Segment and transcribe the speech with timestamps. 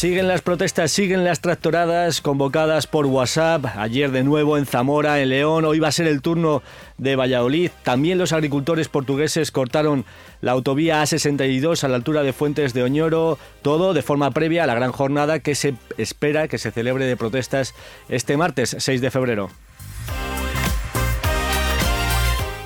[0.00, 3.66] Siguen las protestas, siguen las tractoradas convocadas por WhatsApp.
[3.76, 5.66] Ayer de nuevo en Zamora, en León.
[5.66, 6.62] Hoy va a ser el turno
[6.96, 7.70] de Valladolid.
[7.82, 10.06] También los agricultores portugueses cortaron
[10.40, 13.38] la autovía A62 a la altura de Fuentes de Oñoro.
[13.60, 17.18] Todo de forma previa a la gran jornada que se espera que se celebre de
[17.18, 17.74] protestas
[18.08, 19.50] este martes 6 de febrero.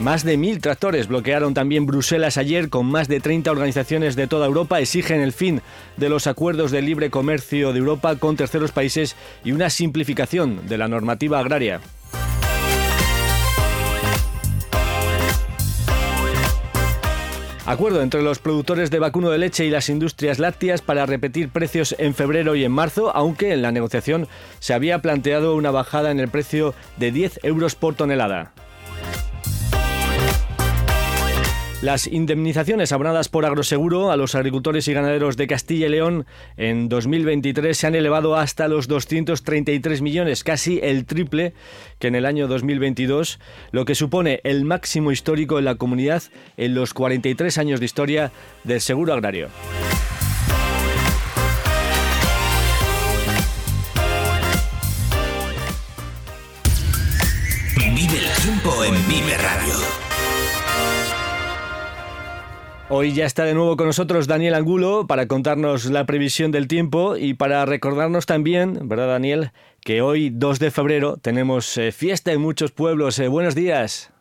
[0.04, 4.46] Más de mil tractores bloquearon también Bruselas ayer con más de 30 organizaciones de toda
[4.46, 4.78] Europa.
[4.78, 5.62] Exigen el fin
[5.96, 10.76] de los acuerdos de libre comercio de Europa con terceros países y una simplificación de
[10.76, 11.80] la normativa agraria.
[17.64, 21.96] Acuerdo entre los productores de vacuno de leche y las industrias lácteas para repetir precios
[21.98, 26.20] en febrero y en marzo, aunque en la negociación se había planteado una bajada en
[26.20, 28.52] el precio de 10 euros por tonelada.
[31.84, 36.24] Las indemnizaciones abonadas por Agroseguro a los agricultores y ganaderos de Castilla y León
[36.56, 41.52] en 2023 se han elevado hasta los 233 millones, casi el triple
[41.98, 43.38] que en el año 2022,
[43.70, 46.22] lo que supone el máximo histórico en la comunidad
[46.56, 49.50] en los 43 años de historia del seguro agrario.
[57.76, 60.03] Vive el tiempo en Vive Radio.
[62.90, 67.16] Hoy ya está de nuevo con nosotros Daniel Angulo para contarnos la previsión del tiempo
[67.16, 72.42] y para recordarnos también, ¿verdad Daniel?, que hoy 2 de febrero tenemos eh, fiesta en
[72.42, 73.18] muchos pueblos.
[73.18, 74.13] Eh, buenos días.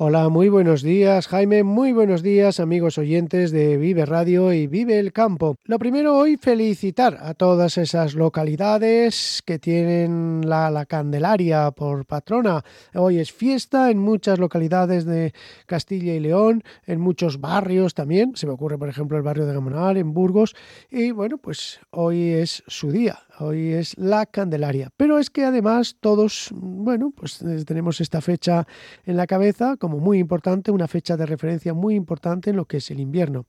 [0.00, 1.64] Hola, muy buenos días, Jaime.
[1.64, 5.56] Muy buenos días, amigos oyentes de Vive Radio y Vive el Campo.
[5.64, 12.62] Lo primero hoy, felicitar a todas esas localidades que tienen la, la, Candelaria por patrona.
[12.94, 15.34] Hoy es fiesta en muchas localidades de
[15.66, 18.36] Castilla y León, en muchos barrios también.
[18.36, 20.54] Se me ocurre, por ejemplo, el barrio de Gamonal, en Burgos.
[20.92, 24.90] Y bueno, pues hoy es su día hoy es la Candelaria.
[24.96, 28.66] Pero es que además todos, bueno, pues tenemos esta fecha
[29.04, 32.78] en la cabeza como muy importante, una fecha de referencia muy importante en lo que
[32.78, 33.46] es el invierno.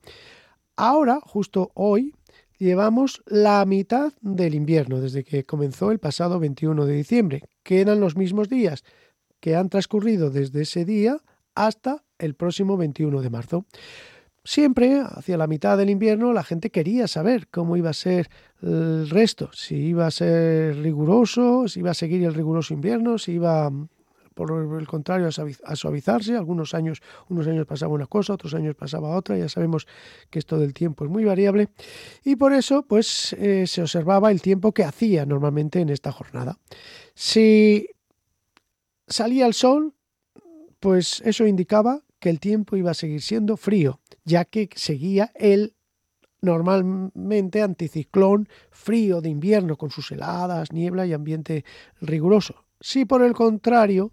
[0.76, 2.14] Ahora, justo hoy,
[2.58, 7.42] llevamos la mitad del invierno, desde que comenzó el pasado 21 de diciembre.
[7.62, 8.84] Quedan los mismos días
[9.40, 11.18] que han transcurrido desde ese día
[11.54, 13.64] hasta el próximo 21 de marzo.
[14.42, 18.30] Siempre, hacia la mitad del invierno, la gente quería saber cómo iba a ser
[18.62, 23.32] el resto, si iba a ser riguroso, si iba a seguir el riguroso invierno, si
[23.32, 23.70] iba,
[24.32, 26.36] por el contrario, a suavizarse.
[26.36, 29.36] Algunos años, unos años pasaba una cosa, otros años pasaba otra.
[29.36, 29.86] Ya sabemos
[30.30, 31.68] que esto del tiempo es muy variable.
[32.24, 36.56] Y por eso, pues, eh, se observaba el tiempo que hacía normalmente en esta jornada.
[37.14, 37.88] Si
[39.06, 39.92] salía el sol,
[40.80, 45.74] pues eso indicaba que el tiempo iba a seguir siendo frío ya que seguía el
[46.40, 51.64] normalmente anticiclón frío de invierno con sus heladas, niebla y ambiente
[52.00, 52.64] riguroso.
[52.80, 54.12] Si por el contrario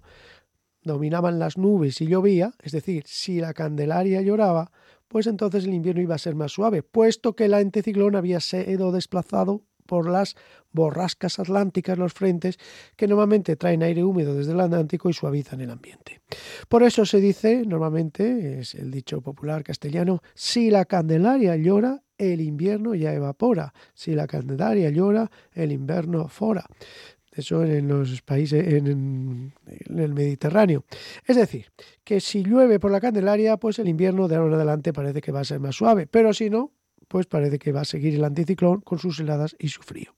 [0.81, 4.71] dominaban las nubes y llovía, es decir, si la Candelaria lloraba,
[5.07, 8.91] pues entonces el invierno iba a ser más suave, puesto que el anticiclón había sido
[8.91, 10.35] desplazado por las
[10.71, 12.59] borrascas atlánticas, los frentes,
[12.95, 16.21] que normalmente traen aire húmedo desde el Atlántico y suavizan el ambiente.
[16.69, 22.41] Por eso se dice, normalmente, es el dicho popular castellano, si la Candelaria llora, el
[22.41, 23.73] invierno ya evapora.
[23.93, 26.65] Si la Candelaria llora, el invierno fora.
[27.31, 30.85] Eso en los países, en, en, el Mediterráneo.
[31.23, 31.67] Es decir,
[32.03, 35.31] que si llueve por la Candelaria, pues el invierno de ahora en adelante parece que
[35.31, 36.71] va a ser más suave, pero si no,
[37.07, 40.13] pues parece que va a seguir el anticiclón con sus heladas y su frío.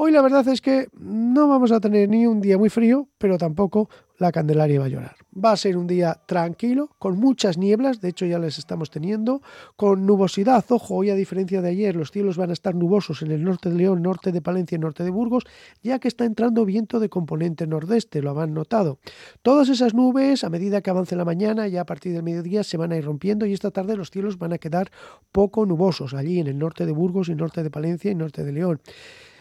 [0.00, 3.36] Hoy la verdad es que no vamos a tener ni un día muy frío, pero
[3.36, 5.16] tampoco la Candelaria va a llorar.
[5.44, 9.42] Va a ser un día tranquilo, con muchas nieblas, de hecho ya les estamos teniendo,
[9.74, 10.64] con nubosidad.
[10.68, 13.70] Ojo, hoy a diferencia de ayer, los cielos van a estar nubosos en el norte
[13.70, 15.42] de León, norte de Palencia y norte de Burgos,
[15.82, 19.00] ya que está entrando viento de componente nordeste, lo habrán notado.
[19.42, 22.76] Todas esas nubes, a medida que avance la mañana, ya a partir del mediodía, se
[22.76, 24.92] van a ir rompiendo y esta tarde los cielos van a quedar
[25.32, 28.52] poco nubosos allí en el norte de Burgos y norte de Palencia y norte de
[28.52, 28.80] León.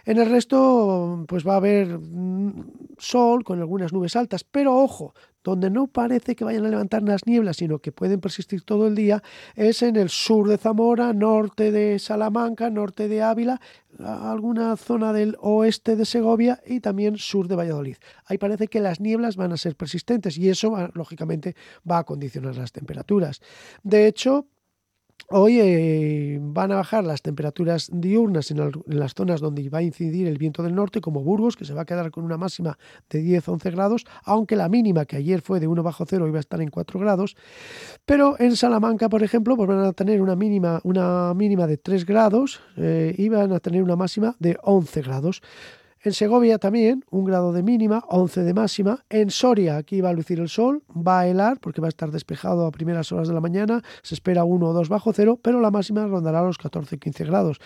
[0.07, 5.13] En el resto, pues va a haber mm, sol con algunas nubes altas, pero ojo,
[5.43, 8.95] donde no parece que vayan a levantar las nieblas, sino que pueden persistir todo el
[8.95, 9.21] día,
[9.53, 13.59] es en el sur de Zamora, norte de Salamanca, norte de Ávila,
[13.99, 17.97] alguna zona del oeste de Segovia y también sur de Valladolid.
[18.27, 21.53] Ahí parece que las nieblas van a ser persistentes y eso, lógicamente,
[21.89, 23.41] va a condicionar las temperaturas.
[23.83, 24.47] De hecho,
[25.29, 30.25] Hoy eh, van a bajar las temperaturas diurnas en, las zonas donde va a incidir
[30.25, 32.77] el viento del norte, como Burgos, que se va a quedar con una máxima
[33.09, 36.39] de 10-11 grados, aunque la mínima que ayer fue de 1 bajo cero iba a
[36.39, 37.35] estar en 4 grados.
[38.05, 42.05] Pero en Salamanca, por ejemplo, pues van a tener una mínima, una mínima de 3
[42.05, 45.41] grados eh, y van a tener una máxima de 11 grados.
[46.07, 49.03] En Segovia también, un grado de mínima, 11 de máxima.
[49.09, 52.11] En Soria, aquí va a lucir el sol, va a helar porque va a estar
[52.11, 55.59] despejado a primeras horas de la mañana, se espera 1 o 2 bajo cero, pero
[55.59, 57.59] la máxima rondará los 14-15 grados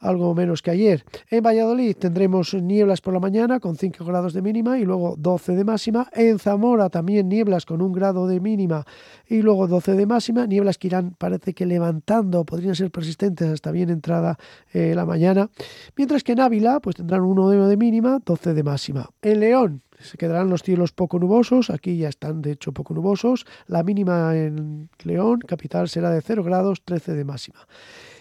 [0.00, 1.04] algo menos que ayer.
[1.30, 5.56] En Valladolid tendremos nieblas por la mañana con 5 grados de mínima y luego 12
[5.56, 6.08] de máxima.
[6.12, 8.84] En Zamora también nieblas con un grado de mínima
[9.26, 10.46] y luego 12 de máxima.
[10.46, 14.38] Nieblas que irán, parece que levantando, podrían ser persistentes hasta bien entrada
[14.72, 15.50] eh, la mañana.
[15.96, 19.10] Mientras que en Ávila pues tendrán 1 de mínima, 12 de máxima.
[19.22, 23.46] En León se quedarán los cielos poco nubosos, aquí ya están de hecho poco nubosos.
[23.66, 27.66] La mínima en León, capital, será de 0 grados, 13 de máxima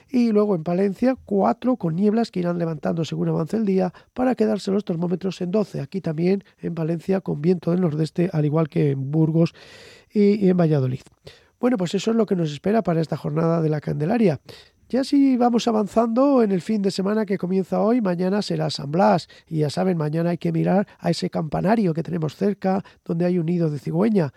[0.09, 4.35] y luego en Palencia 4 con nieblas que irán levantando según avance el día para
[4.35, 5.81] quedarse los termómetros en 12.
[5.81, 9.53] Aquí también en Valencia con viento del nordeste, al igual que en Burgos
[10.13, 11.01] y, en Valladolid.
[11.59, 14.39] Bueno, pues eso es lo que nos espera para esta jornada de la Candelaria.
[14.87, 18.91] Ya si vamos avanzando en el fin de semana que comienza hoy, mañana será San
[18.91, 19.27] Blas.
[19.47, 23.39] Y ya saben, mañana hay que mirar a ese campanario que tenemos cerca, donde hay
[23.39, 24.31] un nido de cigüeña.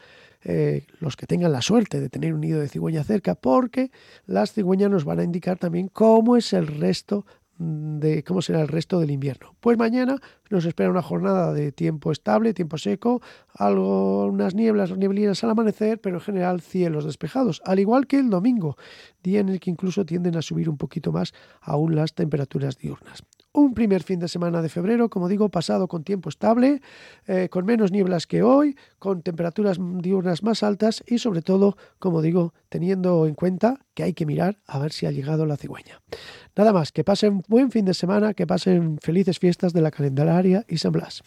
[0.44, 3.90] Eh, los que tengan la suerte de tener un nido de cigüeña cerca, porque
[4.24, 7.26] las cigüeñas nos van a indicar también cómo es el resto
[7.58, 9.54] de cómo será el resto del invierno.
[9.60, 10.16] Pues mañana
[10.50, 13.20] nos espera una jornada de tiempo estable, tiempo seco,
[13.52, 18.30] algo, unas nieblas, nieblinas al amanecer, pero en general cielos despejados, al igual que el
[18.30, 18.76] domingo,
[19.22, 23.24] día en el que incluso tienden a subir un poquito más aún las temperaturas diurnas
[23.52, 26.80] un primer fin de semana de febrero, como digo, pasado con tiempo estable,
[27.26, 32.22] eh, con menos nieblas que hoy, con temperaturas diurnas más altas y sobre todo, como
[32.22, 36.00] digo, teniendo en cuenta que hay que mirar a ver si ha llegado la cigüeña.
[36.56, 40.64] Nada más, que pasen buen fin de semana, que pasen felices fiestas de la calendararia
[40.68, 41.22] y San Blas.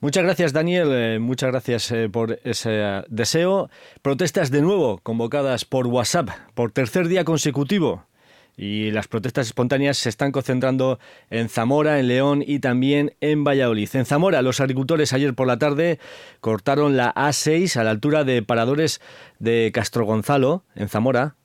[0.00, 0.88] Muchas gracias, Daniel.
[0.92, 3.68] Eh, muchas gracias eh, por ese deseo.
[4.00, 8.07] Protestas de nuevo convocadas por WhatsApp por tercer día consecutivo
[8.58, 10.98] y las protestas espontáneas se están concentrando
[11.30, 13.88] en Zamora, en León y también en Valladolid.
[13.94, 16.00] En Zamora, los agricultores ayer por la tarde
[16.40, 19.00] cortaron la A6 a la altura de paradores
[19.38, 21.36] de Castro Gonzalo, en Zamora.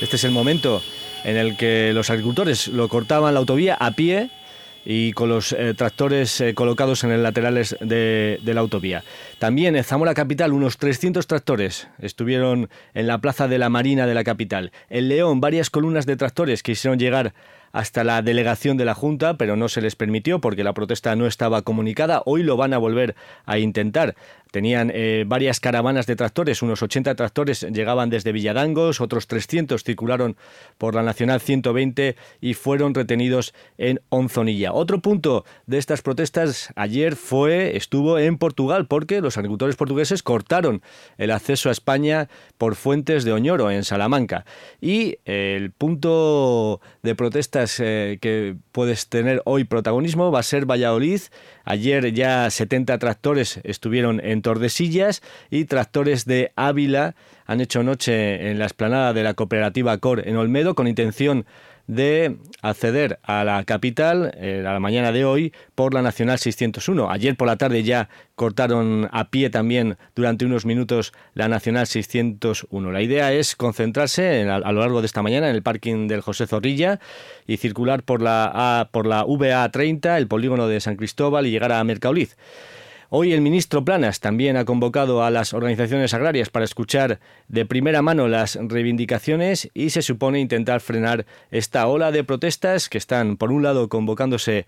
[0.00, 0.82] Este es el momento
[1.24, 4.30] en el que los agricultores lo cortaban la autovía a pie
[4.88, 9.02] y con los eh, tractores eh, colocados en los laterales de, de, la autovía.
[9.40, 14.14] También en Zamora Capital unos 300 tractores estuvieron en la plaza de la Marina de
[14.14, 14.70] la capital.
[14.88, 17.34] En León varias columnas de tractores quisieron llegar
[17.76, 21.26] hasta la delegación de la Junta, pero no se les permitió porque la protesta no
[21.26, 22.22] estaba comunicada.
[22.24, 23.14] Hoy lo van a volver
[23.44, 24.14] a intentar.
[24.50, 30.36] Tenían eh, varias caravanas de tractores, unos 80 tractores llegaban desde Villadangos, otros 300 circularon
[30.78, 34.72] por la Nacional 120 y fueron retenidos en Onzonilla.
[34.72, 40.82] Otro punto de estas protestas ayer fue, estuvo en Portugal, porque los agricultores portugueses cortaron
[41.18, 44.44] el acceso a España por fuentes de Oñoro, en Salamanca.
[44.80, 51.20] Y el punto de protestas eh, que puedes tener hoy protagonismo va a ser Valladolid.
[51.64, 57.14] Ayer ya 70 tractores estuvieron en Tordesillas y tractores de Ávila
[57.46, 61.46] han hecho noche en la esplanada de la cooperativa COR en Olmedo con intención
[61.86, 67.10] de acceder a la capital eh, a la mañana de hoy por la Nacional 601.
[67.10, 72.90] Ayer por la tarde ya cortaron a pie también durante unos minutos la Nacional 601.
[72.90, 76.46] La idea es concentrarse a, lo largo de esta mañana en el parking del José
[76.46, 76.98] Zorrilla
[77.46, 81.72] y circular por la, por la VA 30, el polígono de San Cristóbal y llegar
[81.72, 82.36] a Mercaoliz.
[83.08, 88.02] Hoy el ministro Planas también ha convocado a las organizaciones agrarias para escuchar de primera
[88.02, 93.52] mano las reivindicaciones y se supone intentar frenar esta ola de protestas que están, por
[93.52, 94.66] un lado, convocándose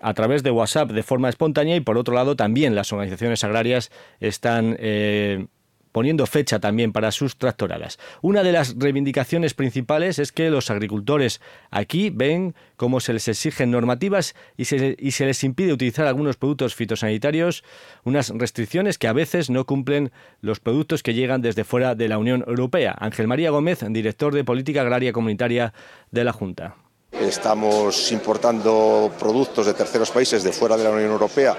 [0.00, 3.90] a través de WhatsApp de forma espontánea y por otro lado también las organizaciones agrarias
[4.20, 5.46] están eh,
[5.94, 8.00] poniendo fecha también para sus tractoradas.
[8.20, 13.70] Una de las reivindicaciones principales es que los agricultores aquí ven cómo se les exigen
[13.70, 17.62] normativas y se, les impide utilizar algunos productos fitosanitarios,
[18.02, 20.10] unas restricciones que a veces no cumplen
[20.40, 22.96] los productos que llegan desde fuera de la Unión Europea.
[22.98, 25.72] Ángel María Gómez, director de Política Agraria Comunitaria
[26.10, 26.74] de la Junta.
[27.12, 31.56] Estamos importando productos de terceros países de fuera de la Unión Europea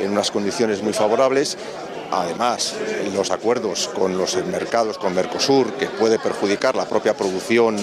[0.00, 1.58] en unas condiciones muy favorables
[2.12, 2.74] Además,
[3.14, 7.76] los acuerdos con los mercados, con Mercosur, que puede perjudicar la propia producción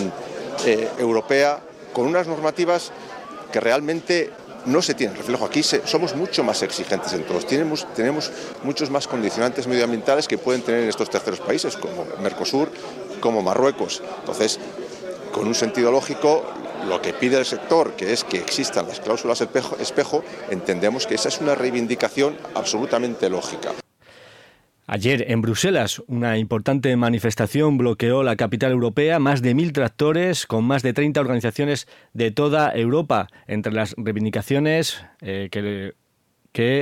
[0.65, 1.59] eh, europea,
[1.93, 2.91] con unas normativas
[3.51, 4.29] que realmente
[4.65, 5.45] no se tienen reflejo.
[5.45, 7.48] Aquí somos mucho más exigentes en todos.
[7.48, 8.31] Tenemos, tenemos
[8.63, 12.69] muchos más condicionantes medioambientales que pueden tener en estos terceros países, como Mercosur,
[13.19, 14.03] como Marruecos.
[14.19, 14.59] Entonces,
[15.31, 16.43] con un sentido lógico,
[16.88, 21.29] lo que pide el sector, que es que existan las cláusulas espejo, entendemos que esa
[21.29, 23.71] es una reivindicación absolutamente lógica.
[24.91, 30.65] Ayer en Bruselas una importante manifestación bloqueó la capital europea, más de mil tractores con
[30.65, 33.27] más de 30 organizaciones de toda Europa.
[33.46, 35.93] Entre las reivindicaciones eh, que,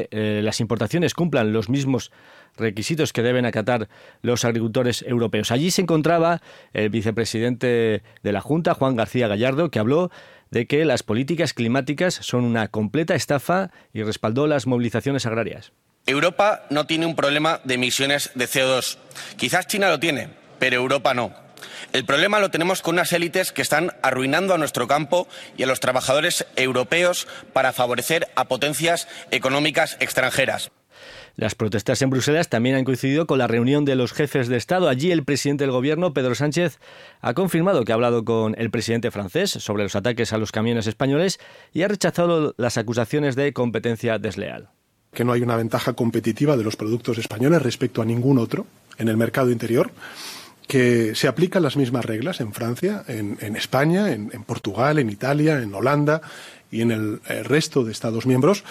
[0.10, 2.14] eh, las importaciones cumplan los mismos
[2.56, 3.90] requisitos que deben acatar
[4.22, 5.52] los agricultores europeos.
[5.52, 10.12] Allí se encontraba el vicepresidente de la Junta, Juan García Gallardo, que habló
[10.50, 15.74] de que las políticas climáticas son una completa estafa y respaldó las movilizaciones agrarias.
[16.08, 18.98] Europa no tiene un problema de emisiones de CO2.
[19.36, 21.34] Quizás China lo tiene, pero Europa no.
[21.92, 25.68] El problema lo tenemos con unas élites que están arruinando a nuestro campo y a
[25.68, 30.72] los trabajadores europeos para favorecer a potencias económicas extranjeras.
[31.36, 34.88] Las protestas en Bruselas también han coincidido con la reunión de los jefes de Estado.
[34.88, 36.80] Allí el presidente del Gobierno, Pedro Sánchez,
[37.20, 40.88] ha confirmado que ha hablado con el presidente francés sobre los ataques a los camiones
[40.88, 41.40] españoles
[41.74, 44.70] y ha rechazado las acusaciones de competencia desleal
[45.14, 48.66] que no hay una ventaja competitiva de los productos españoles respecto a ningún otro
[48.98, 49.92] en el mercado interior,
[50.68, 55.74] que se aplican las mismas reglas en Francia, en, España, en, Portugal, en Italia, en
[55.74, 56.22] Holanda
[56.72, 58.64] y en el, resto de Estados miembros.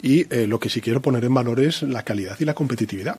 [0.00, 3.16] Y eh, lo que sí quiero poner en valor es la calidad y la competitividad.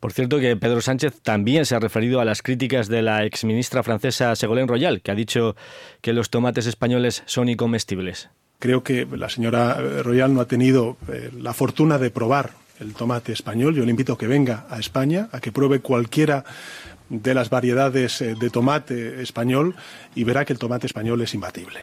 [0.00, 3.82] Por cierto que Pedro Sánchez también se ha referido a las críticas de la exministra
[3.82, 5.54] francesa Ségolène Royal, que ha dicho
[6.00, 8.30] que los tomates españoles son incomestibles.
[8.58, 13.32] Creo que la señora Royal no ha tenido eh, la fortuna de probar el tomate
[13.32, 13.74] español.
[13.74, 16.44] Yo le invito a que venga a España, a que pruebe cualquiera
[17.08, 19.74] de las variedades eh, de tomate español
[20.14, 21.80] y verá que el tomate español es imbatible.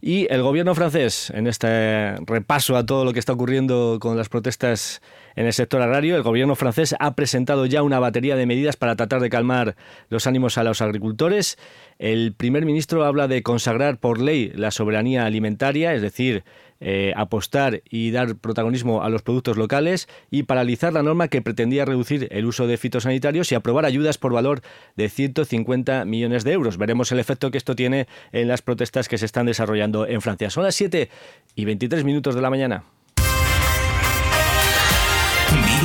[0.00, 4.28] Y el gobierno francés, en este repaso a todo lo que está ocurriendo con las
[4.28, 5.00] protestas
[5.36, 8.96] en el sector agrario, el gobierno francés ha presentado ya una batería de medidas para
[8.96, 9.76] tratar de calmar
[10.08, 11.58] los ánimos a los agricultores.
[11.98, 16.44] El primer ministro habla de consagrar por ley la soberanía alimentaria, es decir,
[16.80, 21.84] eh, apostar y dar protagonismo a los productos locales y paralizar la norma que pretendía
[21.84, 24.60] reducir el uso de fitosanitarios y aprobar ayudas por valor
[24.96, 26.76] de 150 millones de euros.
[26.76, 30.50] Veremos el efecto que esto tiene en las protestas que se están desarrollando en Francia.
[30.50, 31.08] Son las 7
[31.54, 32.84] y 23 minutos de la mañana.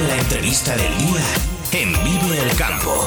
[0.07, 1.19] La entrevista del día
[1.73, 3.05] en Vive el Campo.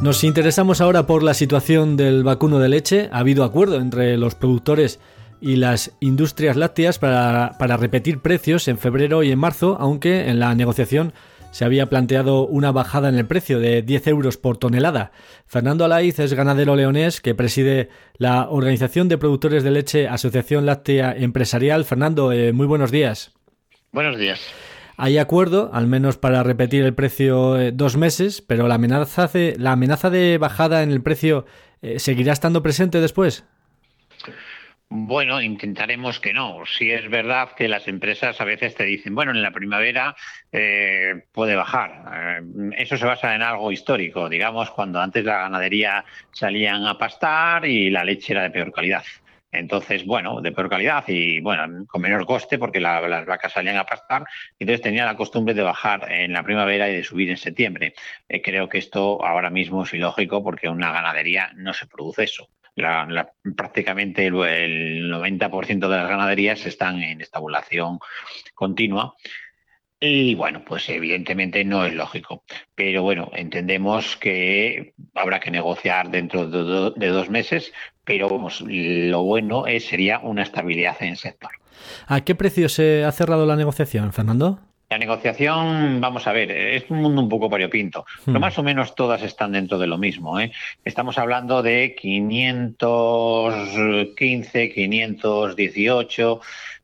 [0.00, 3.10] Nos interesamos ahora por la situación del vacuno de leche.
[3.12, 4.98] Ha habido acuerdo entre los productores
[5.46, 10.52] y las industrias lácteas para, repetir precios en febrero y en marzo, aunque en la
[10.56, 11.12] negociación
[11.52, 15.12] se había planteado una bajada en el precio de 10 euros por tonelada.
[15.46, 21.14] Fernando Alaiz es ganadero leonés que preside la Organización de Productores de Leche Asociación Láctea
[21.16, 21.84] Empresarial.
[21.84, 23.32] Fernando, eh, muy buenos días.
[23.92, 24.40] Buenos días.
[24.96, 29.54] Hay acuerdo, al menos para repetir el precio eh, dos meses, pero la amenaza de,
[29.60, 31.46] la amenaza de bajada en el precio
[31.82, 33.44] eh, seguirá estando presente después.
[34.88, 36.64] Bueno, intentaremos que no.
[36.64, 40.14] Si es verdad que las empresas a veces te dicen, bueno, en la primavera
[40.52, 42.42] eh, puede bajar.
[42.76, 47.90] eso se basa en algo histórico, digamos, cuando antes la ganadería salían a pastar y
[47.90, 49.02] la leche era de peor calidad.
[49.50, 53.86] Entonces, bueno, de peor calidad y bueno, con menor coste porque las vacas salían a
[53.86, 54.24] pastar.
[54.58, 57.94] Entonces tenía la costumbre de bajar en la primavera y de subir en septiembre.
[58.28, 62.48] Eh, creo que esto ahora mismo es ilógico porque una ganadería no se produce eso.
[63.56, 67.98] Prácticamente el, 90% de las ganaderías están en estabulación
[68.54, 69.14] continua.
[69.98, 72.44] Y bueno, pues evidentemente no es lógico.
[72.74, 77.72] Pero bueno, entendemos que habrá que negociar dentro de, dos meses,
[78.04, 81.50] pero vamos, lo bueno es, sería una estabilidad en el sector.
[82.06, 84.60] ¿A qué precio se ha cerrado la negociación, Fernando?
[84.96, 88.40] La negociación, vamos a ver, es un mundo un poco variopinto, pero hmm.
[88.40, 90.40] más o menos todas están dentro de lo mismo.
[90.40, 90.52] ¿eh?
[90.86, 96.40] Estamos hablando de 515, 518,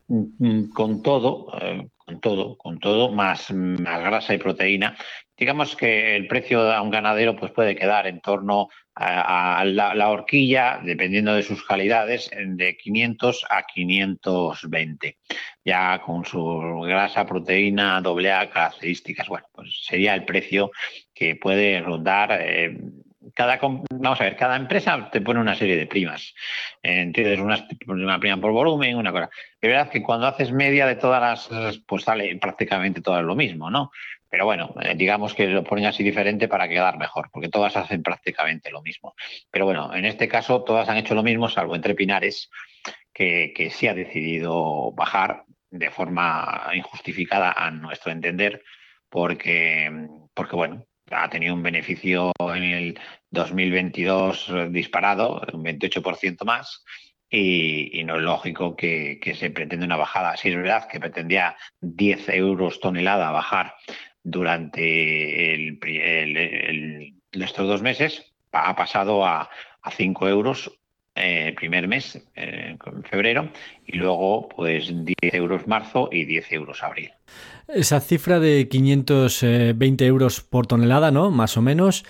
[0.08, 4.94] mm, con todo, eh, con todo, con todo, más, más grasa y proteína.
[5.36, 10.80] Digamos que el precio a un ganadero pues puede quedar en torno a, la, horquilla,
[10.82, 15.18] dependiendo de sus calidades, de 500 a 520,
[15.64, 19.28] ya con su grasa, proteína, doble A, características.
[19.28, 20.70] Bueno, pues sería el precio
[21.14, 22.38] que puede rondar.
[22.42, 22.76] Eh,
[23.34, 26.34] cada, vamos a ver, cada empresa te pone una serie de primas.
[26.82, 29.30] Entiendes, una, prima por volumen, una cosa.
[29.60, 33.70] Es verdad que cuando haces media de todas las, pues sale prácticamente todo lo mismo,
[33.70, 33.90] ¿no?
[34.32, 38.02] Pero bueno, eh, digamos que lo ponen así diferente para quedar mejor, porque todas hacen
[38.02, 39.14] prácticamente lo mismo.
[39.50, 42.48] Pero bueno, en este caso todas han hecho lo mismo, salvo entre Pinares,
[43.12, 48.62] que, que sí ha decidido bajar de forma injustificada a nuestro entender,
[49.10, 56.82] porque, porque bueno, ha tenido un beneficio en el 2022 disparado, un 28% más,
[57.28, 60.36] y, no es lógico que, que, se pretenda una bajada.
[60.38, 63.74] Si es verdad que pretendía 10 euros tonelada bajar
[64.24, 69.48] durante el, estos dos meses ha pasado a,
[69.82, 70.70] a 5 euros
[71.14, 73.50] eh, el primer mes, eh, en febrero,
[73.86, 77.10] y luego pues 10 euros marzo y 10 euros abril.
[77.68, 81.30] Esa cifra de 520 euros por tonelada, ¿no?
[81.30, 82.04] Más o menos.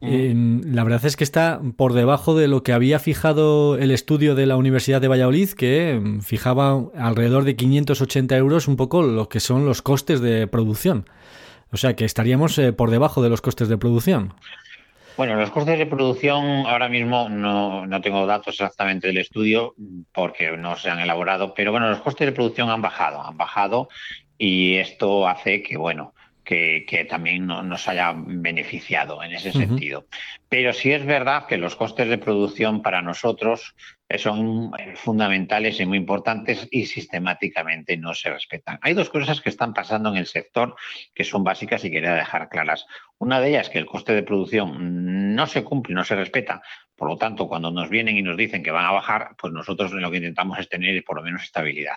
[0.00, 4.46] la verdad es que está por debajo de lo que había fijado el estudio de
[4.46, 9.40] la Universidad de Valladolid, que mm, fijaba alrededor de 580 euros un poco lo que
[9.40, 11.06] son los costes de producción.
[11.72, 14.34] O sea que estaríamos eh, por debajo de los costes de producción.
[15.16, 19.74] Bueno, los costes de producción ahora mismo no, no, tengo datos exactamente del estudio
[20.12, 23.88] porque no se han elaborado, pero bueno, los costes de producción han bajado, han bajado
[24.36, 30.06] y esto hace que, bueno, que, también nos haya beneficiado en ese sentido.
[30.48, 33.74] Pero sí es verdad que los costes de producción para nosotros
[34.16, 38.78] son eh, fundamentales y muy importantes y sistemáticamente no se respetan.
[38.82, 40.76] Hay dos cosas que están pasando en el sector
[41.14, 42.86] que son básicas y quería dejar claras.
[43.18, 46.62] Una de ellas es que el coste de producción no se cumple, no se respeta.
[46.96, 49.92] Por lo tanto, cuando nos vienen y nos dicen que van a bajar, pues nosotros
[49.92, 51.96] lo que intentamos es tener por lo menos estabilidad.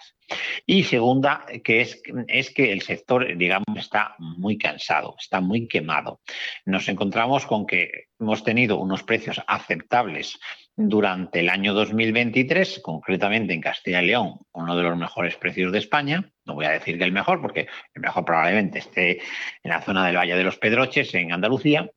[0.65, 6.22] Y segunda, que es, es que el sector, digamos, está muy cansado, está muy quemado.
[6.65, 10.39] Nos encontramos con que hemos tenido unos precios aceptables
[10.78, 15.80] durante el año 2023, concretamente en Castilla y León, uno de los mejores precios de
[15.80, 16.32] España.
[16.46, 19.20] No voy a decir que el mejor, porque el mejor probablemente esté
[19.63, 21.90] en la zona del Valle de los Pedroches, en Andalucía,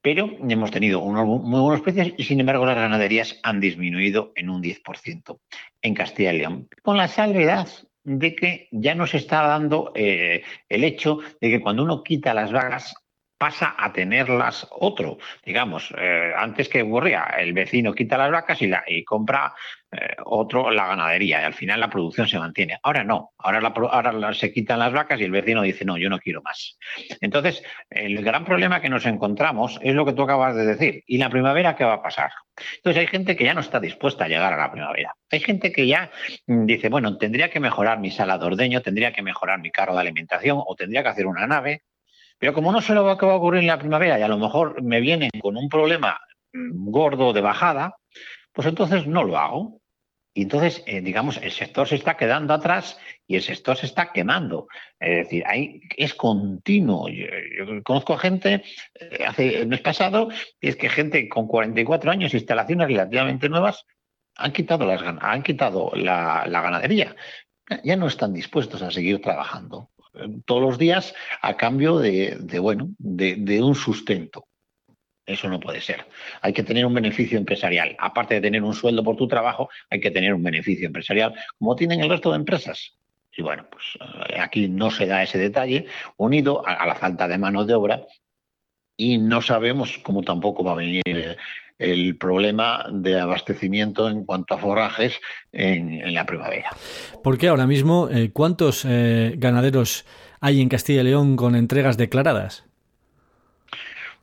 [0.00, 4.50] pero hemos tenido unos muy buenos precios y, sin embargo, las ganaderías han disminuido en
[4.50, 5.40] un 10%
[5.82, 7.68] en Castilla y León, con la salvedad
[8.04, 12.52] de que ya nos está dando eh, el hecho de que cuando uno quita las
[12.52, 12.94] vagas
[13.38, 15.18] pasa a tenerlas otro.
[15.44, 19.54] Digamos, eh, antes que ocurría, el vecino quita las vacas y, la, y compra
[19.90, 22.78] eh, otro la ganadería y al final la producción se mantiene.
[22.82, 26.18] Ahora no, ahora, ahora se quitan las vacas y el vecino dice, no, yo no
[26.18, 26.76] quiero más.
[27.20, 31.04] Entonces, el gran problema que nos encontramos es lo que tú acabas de decir.
[31.06, 32.32] ¿Y la primavera qué va a pasar?
[32.76, 35.14] Entonces hay gente que ya no está dispuesta a llegar a la primavera.
[35.30, 36.10] Hay gente que ya
[36.46, 39.94] mm, dice, bueno, tendría que mejorar mi sala de ordeño, tendría que mejorar mi carro
[39.94, 41.82] de alimentación o tendría que hacer una nave
[42.38, 44.38] pero como no sé lo que va a ocurrir en la primavera y a lo
[44.38, 46.20] mejor me vienen con un problema
[46.52, 47.96] gordo de bajada,
[48.52, 49.80] pues entonces no lo hago.
[50.34, 52.96] Y entonces, eh, digamos, el sector se está quedando atrás
[53.26, 54.68] y el sector se está quemando.
[55.00, 55.44] Es decir,
[55.96, 57.08] es continuo.
[57.08, 58.62] Yo, conozco gente,
[58.94, 60.28] eh, hace el mes pasado,
[60.60, 63.84] y es que gente con 44 años, instalaciones relativamente nuevas,
[64.36, 67.16] han quitado, las, han quitado la ganadería.
[67.82, 69.90] Ya no están dispuestos a seguir trabajando
[70.44, 74.46] todos los días a cambio de, bueno, de, un sustento.
[75.26, 76.06] Eso no puede ser.
[76.40, 77.94] Hay que tener un beneficio empresarial.
[77.98, 81.76] Aparte de tener un sueldo por tu trabajo, hay que tener un beneficio empresarial, como
[81.76, 82.96] tienen el resto de empresas.
[83.36, 83.84] Y bueno, pues
[84.30, 88.06] eh, aquí no se da ese detalle, unido a, la falta de mano de obra,
[88.96, 91.02] y no sabemos cómo tampoco va a venir
[91.78, 95.20] el problema de abastecimiento en cuanto a forrajes
[95.52, 96.70] en, la primavera.
[97.22, 100.04] Porque ahora mismo, eh, ¿cuántos eh, ganaderos
[100.40, 102.64] hay en Castilla y León con entregas declaradas?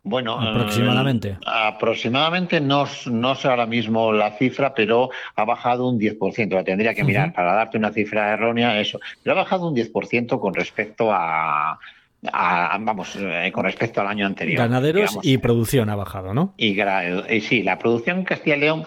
[0.04, 1.30] Bueno, aproximadamente.
[1.30, 6.54] Eh, aproximadamente no, no sé ahora mismo la cifra, pero ha bajado un 10%.
[6.54, 9.00] La tendría que mirar para darte una cifra errónea, eso.
[9.24, 11.80] Pero ha bajado un 10% con respecto a,
[12.22, 14.58] vamos, eh, con respecto al año anterior.
[14.58, 16.54] Ganaderos y producción ha bajado, ¿no?
[16.58, 16.76] Y,
[17.42, 18.86] sí, la producción en Castilla y León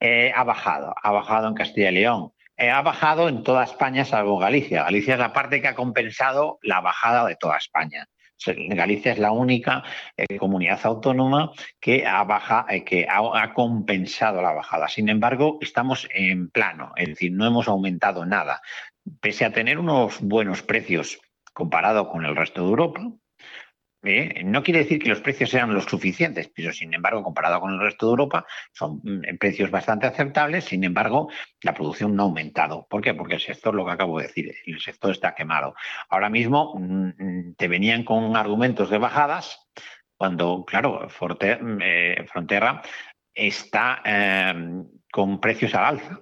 [0.00, 2.32] eh, ha bajado, ha bajado en Castilla y León.
[2.56, 4.84] Eh, ha bajado en toda España, salvo Galicia.
[4.84, 8.06] Galicia es la parte que ha compensado la bajada de toda España.
[8.46, 9.82] Galicia es la única
[10.38, 14.86] comunidad autónoma que, ha, baja, que ha, compensado la bajada.
[14.86, 18.62] Sin embargo, estamos en plano, es decir, no hemos aumentado nada.
[19.20, 21.18] Pese a tener unos buenos precios
[21.58, 23.00] comparado con el resto de Europa.
[24.04, 24.42] ¿eh?
[24.44, 27.80] no quiere decir que los precios sean los suficientes, pero sin embargo, comparado con el
[27.80, 30.66] resto de Europa, son mm, precios bastante aceptables.
[30.66, 31.28] Sin embargo,
[31.62, 32.86] la producción no ha aumentado.
[32.88, 33.12] ¿Por qué?
[33.12, 35.74] Porque el sector, lo que acabo de decir, el sector está quemado.
[36.08, 39.68] Ahora mismo mm, mm, te venían con argumentos de bajadas,
[40.16, 41.08] cuando, claro,
[41.40, 42.82] eh, Frontera
[43.34, 46.20] está em, con precios al alza.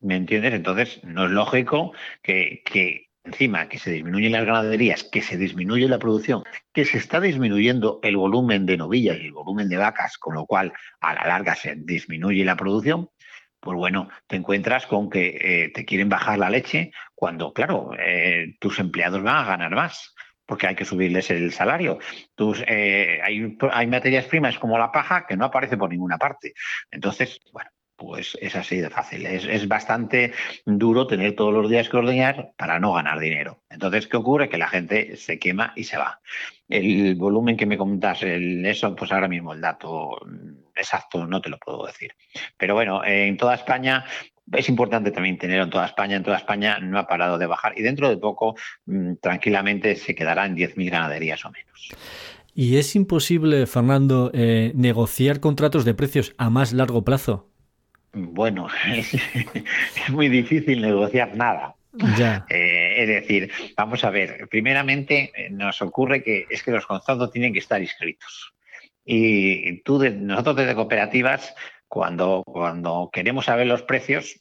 [0.00, 0.54] ¿Me entiendes?
[0.54, 5.98] Entonces, no es lógico que, encima que se disminuyen las ganaderías, que se disminuye la
[5.98, 10.34] producción, que se está disminuyendo el volumen de novillas y el volumen de vacas, con
[10.34, 13.10] lo cual a la larga se disminuye la producción,
[13.60, 18.54] pues bueno, te encuentras con que eh, te quieren bajar la leche cuando, claro, eh,
[18.60, 20.14] tus empleados van a ganar más
[20.46, 21.98] porque hay que subirles el salario.
[22.36, 26.54] Tus, eh, hay, hay materias primas como la paja que no aparece por ninguna parte.
[26.92, 29.26] Entonces, bueno, pues es así de fácil.
[29.26, 30.32] Es, bastante
[30.64, 33.62] duro tener todos los días que ordeñar para no ganar dinero.
[33.70, 34.48] Entonces, ¿qué ocurre?
[34.48, 36.20] Que la gente se quema y se va.
[36.68, 40.18] El volumen que me comentas, el, eso, pues ahora mismo el dato
[40.74, 42.12] exacto no te lo puedo decir.
[42.56, 44.04] Pero bueno, en toda España
[44.52, 46.16] es importante también tenerlo en toda España.
[46.16, 48.56] En toda España no ha parado de bajar y dentro de poco
[48.86, 51.88] mm, tranquilamente se quedará en 10.000 ganaderías o menos.
[52.54, 57.50] ¿Y es imposible, Fernando, eh, negociar contratos de precios a más largo plazo?
[58.18, 59.14] Bueno, es,
[60.08, 61.74] muy difícil negociar nada.
[62.48, 67.30] Eh, es decir, vamos a ver, primeramente eh, nos ocurre que es que los contratos
[67.30, 68.54] tienen que estar inscritos.
[69.04, 71.54] Y tú, nosotros desde cooperativas,
[71.88, 74.40] cuando, cuando queremos saber los precios,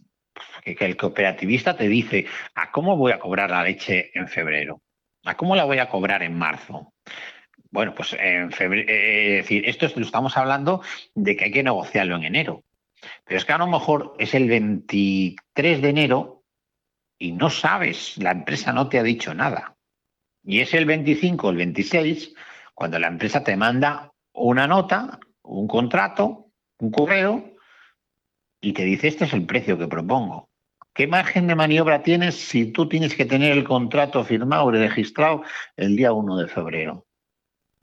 [0.63, 4.81] que, el cooperativista te dice, ¿a cómo voy a cobrar la leche en febrero?
[5.25, 6.93] ¿A cómo la voy a cobrar en marzo?
[7.71, 10.81] Bueno, pues en febrero, eh, es decir, esto lo estamos hablando
[11.13, 12.63] de que hay que negociarlo en enero.
[13.25, 16.43] Pero es que a lo mejor es el 23 de enero
[17.17, 19.77] y no sabes, la empresa no te ha dicho nada.
[20.43, 22.33] Y es el 25 o el 26
[22.73, 27.55] cuando la empresa te manda una nota, un contrato, un correo
[28.61, 30.49] y te dice este es el precio que propongo.
[30.93, 35.43] ¿Qué margen de maniobra tienes si tú tienes que tener el contrato firmado y registrado
[35.75, 37.04] el día 1 de febrero?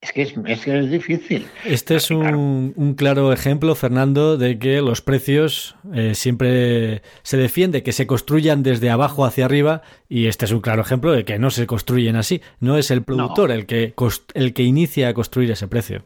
[0.02, 1.46] Es que es, difícil.
[1.64, 7.92] Este es un, claro ejemplo, Fernando, de que los precios eh, siempre se defiende que
[7.92, 11.50] se construyan desde abajo hacia arriba y este es un claro ejemplo de que no
[11.50, 12.42] se construyen así.
[12.58, 13.94] No es el productor el, que,
[14.34, 16.04] el que inicia a construir ese precio.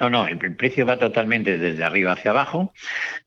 [0.00, 2.72] No, no, el, precio va totalmente desde arriba hacia abajo.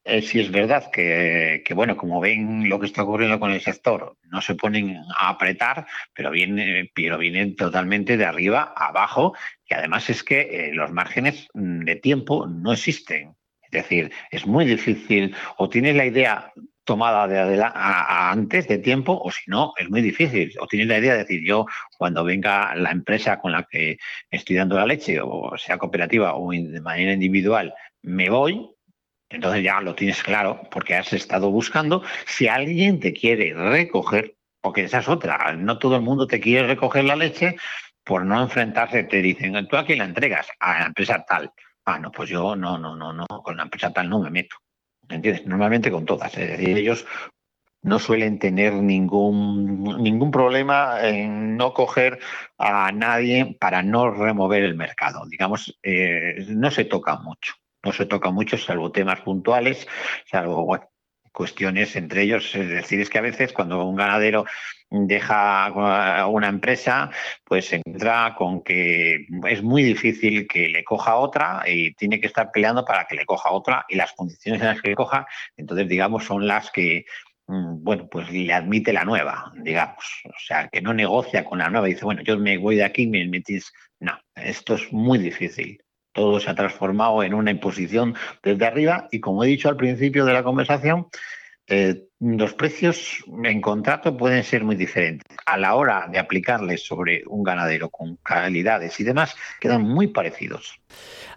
[0.03, 4.17] Eh, si es verdad que, bueno, como ven lo que está ocurriendo con el sector,
[4.23, 9.35] no se ponen a apretar, pero viene, pero vienen totalmente de arriba abajo.
[9.69, 13.35] Y además es que eh, los márgenes mm, de tiempo no existen.
[13.61, 16.53] Es decir, es muy difícil o tienes la idea
[16.83, 20.53] tomada de antes de tiempo o si no, es muy difícil.
[20.59, 21.65] O tienes la idea de decir, yo
[21.97, 23.97] cuando venga la empresa con la que
[24.29, 28.69] estoy dando la leche, o sea cooperativa o de manera individual, me voy,
[29.29, 32.03] entonces ya lo tienes claro porque has estado buscando.
[32.25, 36.67] Si alguien te quiere recoger, porque esa es otra, no todo el mundo te quiere
[36.67, 37.55] recoger la leche
[38.03, 41.51] por no enfrentarse, te dicen, tú aquí la entregas a la empresa tal.
[41.85, 44.57] Ah, no, pues yo no, no, no, no, con la empresa tal no me meto.
[45.13, 45.45] ¿Entiendes?
[45.45, 46.37] Normalmente con todas.
[46.37, 47.05] Es decir, ellos
[47.83, 52.19] no suelen tener ningún, ningún problema en no coger
[52.57, 55.25] a nadie para no remover el mercado.
[55.27, 57.53] Digamos, eh, no se toca mucho.
[57.83, 59.85] No se toca mucho, salvo temas puntuales,
[60.25, 60.79] salvo
[61.33, 62.55] cuestiones entre ellos.
[62.55, 64.45] Es decir, es que a veces cuando un ganadero
[64.93, 67.09] deja una empresa,
[67.43, 72.27] pues se encuentra con que es muy difícil que le coja otra y tiene que
[72.27, 75.25] estar peleando para que le coja otra y las condiciones en las que coja,
[75.57, 77.05] entonces digamos, son las que
[77.47, 80.21] mm, bueno, pues le admite la nueva, digamos.
[80.25, 81.87] O sea, que no negocia con la nueva.
[81.87, 83.73] Dice, bueno, yo me voy de aquí, me metís.
[83.99, 85.81] No, esto es muy difícil.
[86.13, 90.25] Todo se ha transformado en una imposición desde arriba y como he dicho al principio
[90.25, 91.07] de la conversación,
[91.67, 95.25] eh, los precios en contrato pueden ser muy diferentes.
[95.45, 100.79] A la hora de aplicarles sobre un ganadero con calidades y demás, quedan muy parecidos.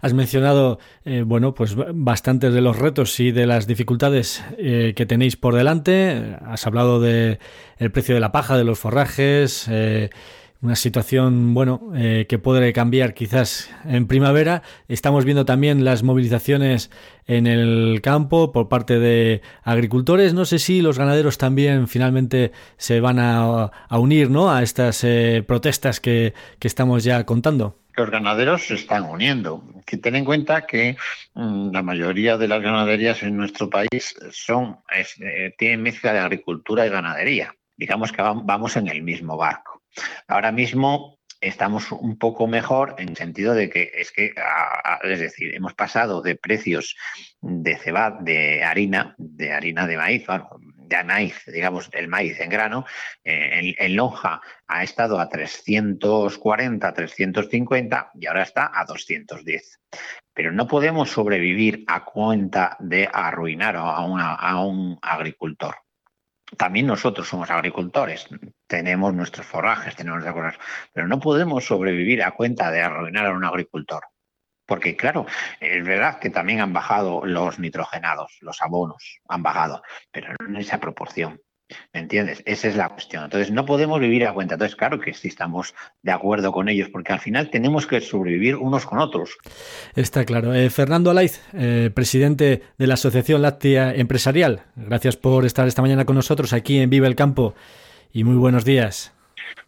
[0.01, 5.05] Has mencionado, eh, bueno, pues bastantes de los retos y de las dificultades eh, que
[5.05, 6.37] tenéis por delante.
[6.45, 7.39] Has hablado de
[7.77, 9.69] el precio de la paja, de los forrajes,
[10.61, 14.63] una situación, bueno, eh, que puede cambiar quizás en primavera.
[14.87, 16.89] Estamos viendo también las movilizaciones
[17.25, 20.33] en el campo por parte de agricultores.
[20.33, 24.51] No sé si los ganaderos también finalmente se van a, unir, ¿no?
[24.51, 29.63] A estas eh, protestas que, estamos ya contando los ganaderos se están uniendo.
[29.83, 30.97] Que ten en cuenta que
[31.33, 36.85] mm, la mayoría de las ganaderías en nuestro país son eh, tienen mezcla de agricultura
[36.85, 37.55] y ganadería.
[37.77, 39.83] Digamos que vamos en el mismo barco.
[40.27, 44.33] Ahora mismo estamos un poco mejor en el sentido de que es que,
[45.03, 46.95] es decir, hemos pasado de precios
[47.41, 50.25] de cebada, de harina, de harina de maíz,
[50.87, 52.85] de maíz, digamos, el maíz en grano,
[53.23, 59.79] eh, en, lonja ha estado a 340, 350 y ahora está a 210.
[60.33, 64.01] Pero no podemos sobrevivir a cuenta de arruinar a
[64.61, 65.75] un agricultor
[66.55, 68.27] también nosotros somos agricultores,
[68.67, 73.33] tenemos nuestros forrajes, tenemos nuestras cosas, pero no podemos sobrevivir a cuenta de arruinar a
[73.33, 74.03] un agricultor.
[74.65, 75.25] Porque claro,
[75.59, 79.81] es verdad que también han bajado los nitrogenados, los abonos han bajado,
[80.11, 81.39] pero no en esa proporción.
[81.93, 82.41] ¿Me entiendes?
[82.45, 83.25] Esa es la cuestión.
[83.25, 84.55] Entonces, no podemos vivir a cuenta.
[84.55, 88.55] Entonces, claro que sí estamos de acuerdo con ellos, porque al final tenemos que sobrevivir
[88.55, 89.37] unos con otros.
[89.95, 90.53] Está claro.
[90.53, 96.05] Eh, Fernando Alaiz, eh, presidente de la Asociación Láctea Empresarial, gracias por estar esta mañana
[96.05, 97.53] con nosotros aquí en Vive el Campo
[98.11, 99.13] y muy buenos días.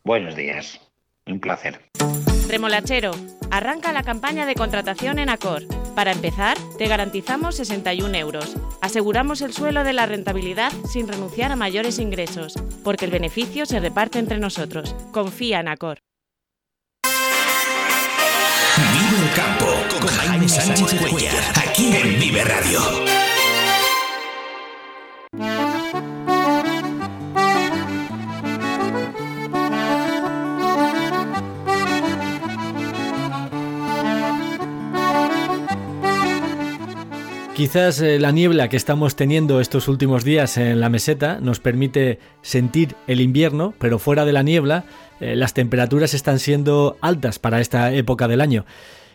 [0.04, 0.80] Buenos días.
[1.26, 1.80] Un placer.
[2.50, 3.12] Remolachero,
[3.52, 5.68] arranca la campaña de contratación en Acor.
[5.94, 8.56] Para empezar, te garantizamos 61 euros.
[8.82, 13.80] Aseguramos el suelo de la rentabilidad sin renunciar a mayores ingresos, porque el beneficio se
[13.80, 14.96] reparte entre nosotros.
[15.12, 16.00] Confía en Acor.
[18.78, 19.68] Vive el campo
[20.00, 23.19] con Jaime Sánchez Cuellar, aquí en Vive Radio.
[37.60, 42.18] Quizás eh, la niebla que estamos teniendo estos últimos días en la meseta nos permite
[42.42, 44.86] sentir el invierno, pero fuera de la niebla
[45.20, 48.66] eh, las temperaturas están siendo altas para esta época del año.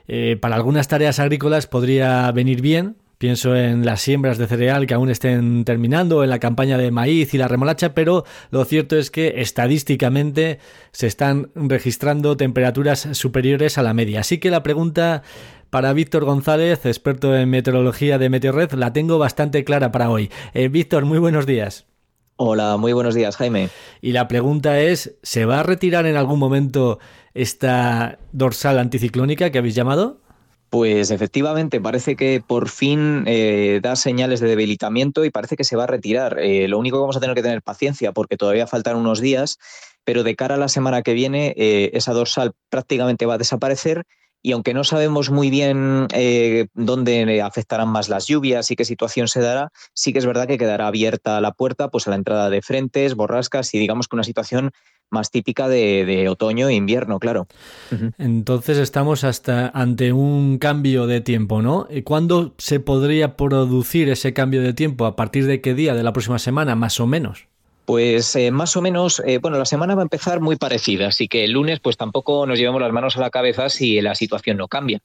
[0.09, 4.93] Eh, para algunas tareas agrícolas podría venir bien, Pienso en las siembras de cereal que
[4.93, 9.11] aún estén terminando, en la campaña de maíz y la remolacha, pero lo cierto es
[9.11, 10.59] que estadísticamente
[10.91, 14.21] se están registrando temperaturas superiores a la media.
[14.21, 15.23] Así que la pregunta
[15.75, 20.31] para Víctor González, experto en meteorología de Meteorred, la tengo bastante clara para hoy.
[20.53, 21.85] Eh, Víctor, muy buenos días.
[22.37, 23.71] Hola, muy buenos días, Jaime.
[24.01, 27.01] Y la pregunta es, ¿se va a retirar en algún momento
[27.35, 30.21] esta dorsal anticiclónica que habéis llamado?
[30.71, 35.75] Pues efectivamente, parece que por fin eh, da señales de debilitamiento y parece que se
[35.75, 36.39] va a retirar.
[36.39, 39.59] Eh, lo único que vamos a tener que tener paciencia porque todavía faltan unos días,
[40.05, 44.07] pero de cara a la semana que viene esa dorsal prácticamente va a desaparecer
[44.45, 49.27] y aunque no sabemos muy bien eh, dónde afectarán más las lluvias y qué situación
[49.27, 52.51] se dará, sí que es verdad que quedará abierta la puerta pues, a la entrada
[52.51, 54.71] de frentes, borrascas y digamos que una situación
[55.11, 57.47] más típica de, otoño e invierno, claro.
[58.19, 61.89] Entonces estamos hasta ante un cambio de tiempo, ¿no?
[62.05, 65.07] ¿Cuándo se podría producir ese cambio de tiempo?
[65.07, 67.49] ¿A partir de qué día de la próxima semana, más o menos?
[67.85, 71.29] Pues eh, más o menos, eh, bueno, la semana va a empezar muy parecida, así
[71.29, 74.57] que el lunes pues tampoco nos llevamos las manos a la cabeza si la situación
[74.57, 75.01] no cambia.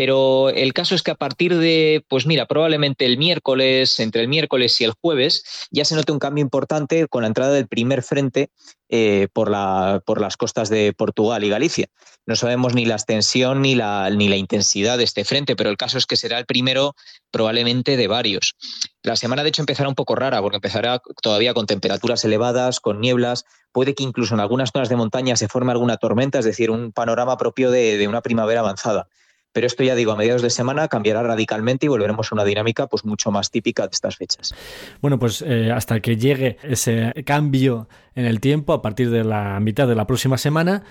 [0.00, 4.28] Pero el caso es que a partir de, pues mira, probablemente el miércoles, entre el
[4.28, 8.02] miércoles y el jueves, ya se note un cambio importante con la entrada del primer
[8.02, 8.48] frente
[8.88, 11.88] eh, por, la, por las costas de Portugal y Galicia.
[12.24, 15.76] No sabemos ni la extensión ni la, ni la intensidad de este frente, pero el
[15.76, 16.94] caso es que será el primero
[17.30, 18.54] probablemente de varios.
[19.02, 23.02] La semana, de hecho, empezará un poco rara, porque empezará todavía con temperaturas elevadas, con
[23.02, 23.44] nieblas.
[23.70, 26.90] Puede que incluso en algunas zonas de montaña se forme alguna tormenta, es decir, un
[26.90, 29.06] panorama propio de, de una primavera avanzada.
[29.52, 32.86] Pero esto ya digo, a mediados de semana cambiará radicalmente y volveremos a una dinámica
[32.86, 34.54] pues mucho más típica de estas fechas.
[35.00, 39.58] Bueno, pues eh, hasta que llegue ese cambio en el tiempo, a partir de la
[39.60, 40.84] mitad de la próxima semana,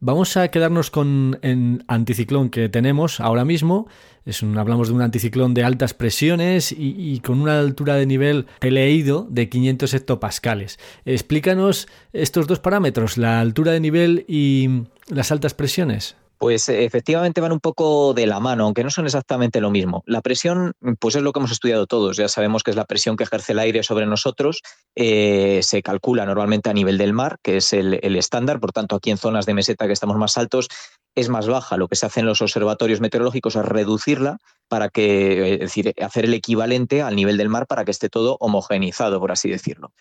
[0.00, 3.86] Vamos a quedarnos con el anticiclón que tenemos ahora mismo.
[4.26, 8.46] Es un, hablamos de un anticiclón de altas presiones y, con una altura de nivel,
[8.60, 10.78] he leído, de 500 hectopascales.
[11.06, 16.16] Explícanos estos dos parámetros, la altura de nivel y las altas presiones.
[16.44, 20.02] Pues efectivamente van un poco de la mano, aunque no son exactamente lo mismo.
[20.04, 22.18] La presión, pues es lo que hemos estudiado todos.
[22.18, 24.60] Ya sabemos que es la presión que ejerce el aire sobre nosotros.
[24.94, 28.60] Eh, se calcula normalmente a nivel del mar, que es el, estándar.
[28.60, 30.68] Por tanto, aquí en zonas de meseta que estamos más altos
[31.14, 31.78] es más baja.
[31.78, 34.36] Lo que se hace en los observatorios meteorológicos es reducirla
[34.68, 38.36] para que, es decir, hacer el equivalente al nivel del mar para que esté todo
[38.38, 39.92] homogenizado, por así decirlo.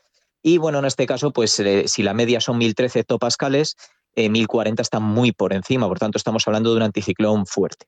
[0.41, 3.77] Y bueno, en este caso, pues eh, si la media son 1013 hectopascales,
[4.15, 7.87] 1040 está muy por encima, por tanto estamos hablando de un anticiclón fuerte.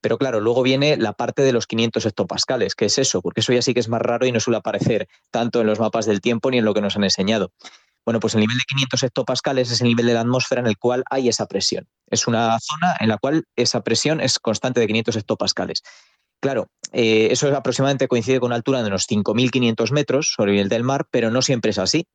[0.00, 3.52] Pero claro, luego viene la parte de los 500 hectopascales, que es eso, porque eso
[3.52, 6.20] ya sí que es más raro y no suele aparecer tanto en los mapas del
[6.20, 7.52] tiempo ni en lo que nos han enseñado.
[8.04, 10.76] Bueno, pues el nivel de 500 hectopascales es el nivel de la atmósfera en el
[10.76, 11.86] cual hay esa presión.
[12.08, 15.82] Es una zona en la cual esa presión es constante de 500 hectopascales.
[16.40, 20.68] Claro, eh, eso aproximadamente coincide con una altura de unos 5.500 metros sobre el nivel
[20.68, 22.06] del mar, pero no siempre es así.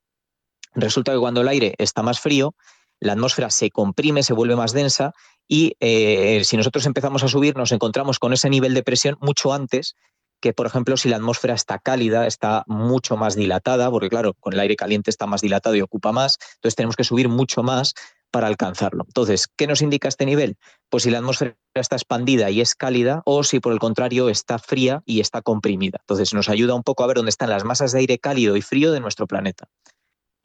[0.76, 2.54] Resulta que cuando el aire está más frío,
[3.00, 5.14] la atmósfera se comprime, se vuelve más densa
[5.48, 9.54] y eh, si nosotros empezamos a subir nos encontramos con ese nivel de presión mucho
[9.54, 9.96] antes
[10.40, 14.54] que, por ejemplo, si la atmósfera está cálida, está mucho más dilatada, porque claro, con
[14.54, 17.94] el aire caliente está más dilatado y ocupa más, entonces tenemos que subir mucho más
[18.30, 19.06] para alcanzarlo.
[19.08, 20.58] Entonces, ¿qué nos indica este nivel?
[20.90, 24.60] Pues si la atmósfera está expandida y es cálida o si por el contrario está
[24.60, 26.00] fría y está comprimida.
[26.02, 28.62] Entonces, nos ayuda un poco a ver dónde están las masas de aire cálido y
[28.62, 29.70] frío de nuestro planeta.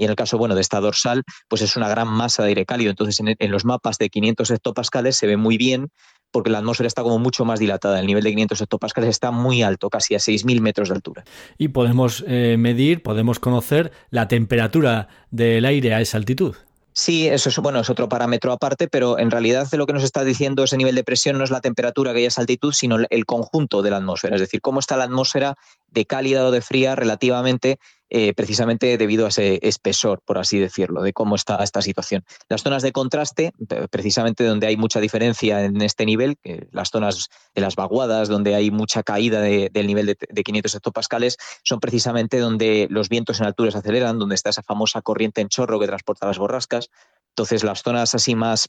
[0.02, 2.66] Y en el caso bueno, de esta dorsal, pues es una gran masa de aire
[2.66, 2.90] cálido.
[2.90, 5.90] Entonces, en, los mapas de 500 hectopascales se ve muy bien
[6.32, 8.00] porque la atmósfera está como mucho más dilatada.
[8.00, 11.22] El nivel de 500 hectopascales está muy alto, casi a 6.000 metros de altura.
[11.56, 16.56] Y podemos eh, medir, podemos conocer la temperatura del aire a esa altitud.
[16.94, 20.24] Sí, eso es, bueno, es otro parámetro aparte, pero en realidad lo que nos está
[20.24, 22.98] diciendo ese nivel de presión no es la temperatura que hay a esa altitud, sino
[23.08, 25.54] el conjunto de la atmósfera, es decir, cómo está la atmósfera
[25.88, 27.78] de cálida o de fría relativamente
[28.14, 32.24] eh, precisamente debido a ese espesor, por así decirlo, de cómo está esta situación.
[32.50, 33.52] Las zonas de contraste,
[33.90, 36.36] precisamente donde hay mucha diferencia en este nivel,
[36.72, 41.38] las zonas de las vaguadas, donde hay mucha caída del nivel de, de 500 hectopascales,
[41.64, 45.48] son precisamente donde los vientos en altura se aceleran, donde está esa famosa corriente en
[45.48, 46.90] chorro que transporta las borrascas.
[47.30, 48.68] Entonces, las zonas así más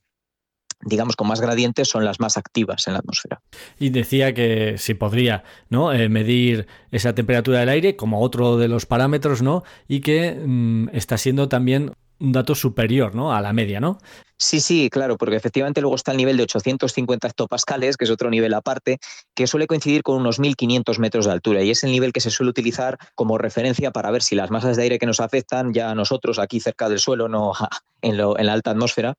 [0.86, 3.42] digamos, con más gradientes son las más activas en la atmósfera.
[3.80, 5.94] Y decía que si podría ¿no?
[5.94, 9.64] Eh, medir esa temperatura del aire como otro de los parámetros, ¿no?
[9.88, 13.34] Y que mm, está siendo también un dato superior ¿no?
[13.34, 13.98] a la media, ¿no?
[14.38, 18.30] Sí, sí, claro, porque efectivamente luego está el nivel de 850 hectopascales, que es otro
[18.30, 19.00] nivel aparte,
[19.36, 22.30] que suele coincidir con unos 1.500 metros de altura y es el nivel que se
[22.30, 25.92] suele utilizar como referencia para ver si las masas de aire que nos afectan ya
[25.92, 27.54] a nosotros aquí cerca del suelo, no
[28.02, 29.16] en, en la alta atmósfera,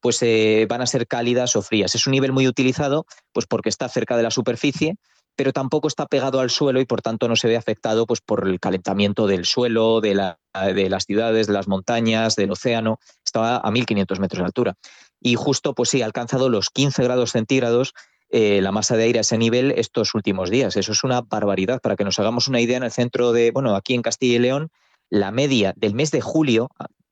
[0.00, 1.94] pues eh, van a ser cálidas o frías.
[1.94, 4.96] Es un nivel muy utilizado pues porque está cerca de la superficie,
[5.38, 8.48] pero tampoco está pegado al suelo y por tanto no se ve afectado pues, por
[8.48, 12.98] el calentamiento del suelo, de, las ciudades, de las montañas, del océano.
[13.24, 14.74] Estaba a 1500 metros de altura.
[15.20, 17.94] Y justo, pues sí, ha alcanzado los 15 grados centígrados
[18.30, 20.76] eh, la masa de aire a ese nivel estos últimos días.
[20.76, 21.80] Eso es una barbaridad.
[21.80, 24.40] Para que nos hagamos una idea, en el centro de, bueno, aquí en Castilla y
[24.40, 24.70] León,
[25.08, 26.68] la media del mes de julio,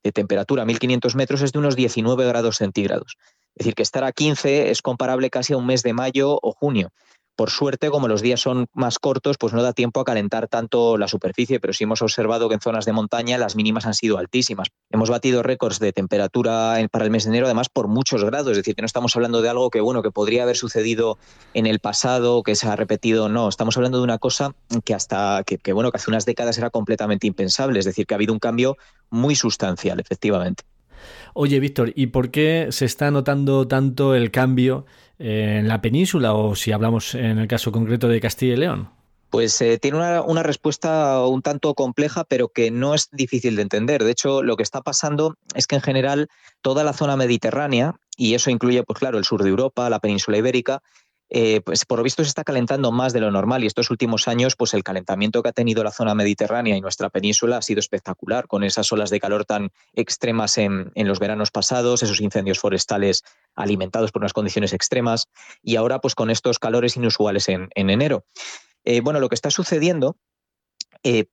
[0.07, 3.17] de temperatura a 1500 metros es de unos 19 grados centígrados.
[3.55, 6.51] Es decir, que estar a 15 es comparable casi a un mes de mayo o
[6.51, 6.89] junio.
[7.37, 10.97] Por suerte, como los días son más cortos, pues no da tiempo a calentar tanto
[10.97, 14.17] la superficie, pero sí hemos observado que en zonas de montaña las mínimas han sido
[14.17, 14.69] altísimas.
[14.89, 18.57] Hemos batido récords de temperatura para el mes de enero, además por muchos grados, es
[18.57, 21.19] decir, que no estamos hablando de algo que bueno, que podría haber sucedido
[21.53, 25.43] en el pasado, que se ha repetido, no, estamos hablando de una cosa que hasta
[25.45, 28.39] que, bueno, que hace unas décadas era completamente impensable, es decir, que ha habido un
[28.39, 28.77] cambio
[29.11, 30.63] muy sustancial, efectivamente.
[31.33, 34.85] Oye, Víctor, ¿y por qué se está notando tanto el cambio
[35.19, 38.89] en la península o si hablamos en el caso concreto de Castilla y León?
[39.29, 43.61] Pues eh, tiene una, una, respuesta un tanto compleja, pero que no es difícil de
[43.61, 44.03] entender.
[44.03, 46.29] De hecho, lo que está pasando es que en general
[46.61, 50.37] toda la zona mediterránea, y eso incluye, pues claro, el sur de Europa, la península
[50.37, 50.81] ibérica,
[51.29, 54.29] eh, pues por lo visto se está calentando más de lo normal y estos últimos
[54.29, 57.79] años pues el calentamiento que ha tenido la zona mediterránea y nuestra península ha sido
[57.79, 63.23] espectacular con esas olas de calor tan extremas en, los veranos pasados, esos incendios forestales
[63.55, 65.27] alimentados por unas condiciones extremas
[65.61, 68.25] y ahora pues con estos calores inusuales en, enero.
[68.85, 70.15] Eh, bueno, lo que está sucediendo
[71.03, 71.25] eh,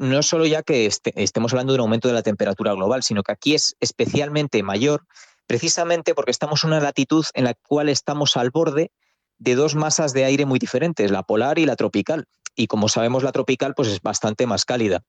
[0.00, 3.02] no es solo ya que este, estemos hablando de un aumento de la temperatura global,
[3.02, 5.06] sino que aquí es especialmente mayor
[5.46, 8.92] precisamente porque estamos en una latitud en la cual estamos al borde
[9.40, 12.26] de dos masas de aire muy diferentes, la polar y la tropical.
[12.54, 15.02] Y como sabemos, la tropical pues, es bastante más cálida.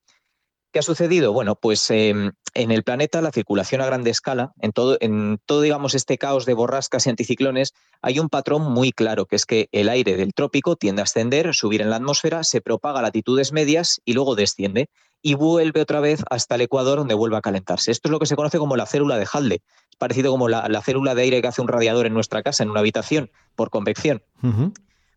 [0.73, 1.33] ¿Qué ha sucedido?
[1.33, 5.59] Bueno, pues em, en el planeta la circulación a grande escala, en todo, en todo,
[5.59, 9.67] digamos, este caos de borrascas y anticiclones, hay un patrón muy claro, que es que
[9.73, 13.51] el aire del trópico tiende a ascender, subir en la atmósfera, se propaga a latitudes
[13.51, 14.87] medias y luego desciende.
[15.21, 17.91] Y vuelve otra vez hasta el ecuador donde vuelve a calentarse.
[17.91, 19.61] Esto es lo que se conoce como la célula de Halley.
[19.91, 22.69] Es parecido como la, célula de aire que hace un radiador en nuestra casa, en
[22.69, 24.23] una habitación, por convección.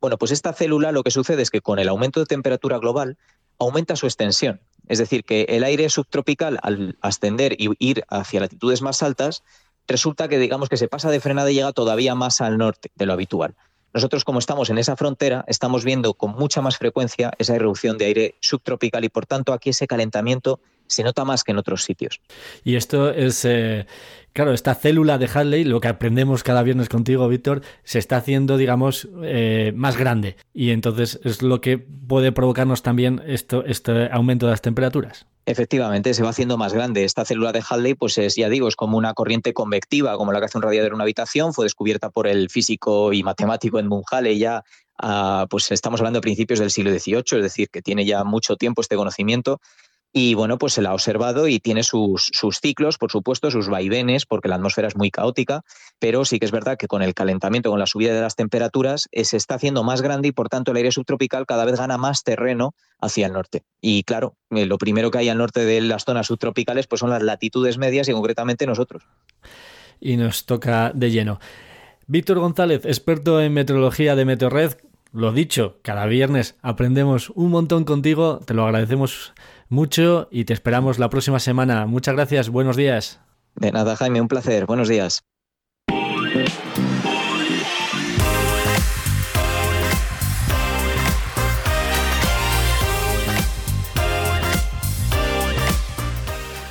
[0.00, 3.16] Bueno, pues esta célula lo que sucede es que con el aumento de temperatura global
[3.58, 4.60] aumenta su extensión.
[4.86, 9.42] Es decir, que el aire subtropical al ascender y ir hacia latitudes más altas,
[9.86, 13.06] resulta que digamos que se pasa de frenada y llega todavía más al norte de
[13.06, 13.54] lo habitual.
[13.94, 18.06] Nosotros, como estamos en esa frontera, estamos viendo con mucha más frecuencia esa irrupción de
[18.06, 22.20] aire subtropical y, por tanto, aquí ese calentamiento se nota más que en otros sitios.
[22.64, 23.86] Y esto es, eh,
[24.34, 28.58] claro, esta célula de Hadley, lo que aprendemos cada viernes contigo, Víctor, se está haciendo,
[28.58, 30.36] digamos, eh, más grande.
[30.52, 35.26] Y entonces es lo que puede provocarnos también esto, este aumento de las temperaturas.
[35.46, 37.04] Efectivamente, se va haciendo más grande.
[37.04, 40.40] Esta célula de Halley, pues es, ya digo, es como una corriente convectiva, como la
[40.40, 41.54] que hace un radiador en una habitación.
[41.54, 44.64] Fue descubierta por el físico y matemático Edmund Halley ya,
[44.98, 48.56] ah, pues estamos hablando de principios del siglo XVIII, es decir, que tiene ya mucho
[48.56, 49.60] tiempo este conocimiento.
[50.16, 52.30] Y bueno, pues se la ha observado y tiene sus,
[52.62, 55.64] ciclos, por supuesto, sus vaivenes, porque la atmósfera es muy caótica,
[55.98, 59.08] pero sí que es verdad que con el calentamiento, con la subida de las temperaturas,
[59.10, 61.98] eh, se está haciendo más grande y por tanto el aire subtropical cada vez gana
[61.98, 63.64] más terreno hacia el norte.
[63.80, 67.10] Y claro, eh, lo primero que hay al norte de las zonas subtropicales pues son
[67.10, 69.02] las latitudes medias y concretamente nosotros.
[70.00, 71.40] Y nos toca de lleno.
[72.06, 74.74] Víctor González, experto en meteorología de Meteorred,
[75.10, 79.32] lo dicho, cada viernes aprendemos un montón contigo, te lo agradecemos
[79.68, 81.86] mucho y te esperamos la próxima semana.
[81.86, 83.20] Muchas gracias, buenos días.
[83.56, 85.24] De nada, Jaime, un placer, buenos días.